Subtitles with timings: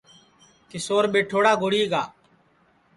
[0.69, 2.03] کیشور ٻیٹھوڑا گُڑی گا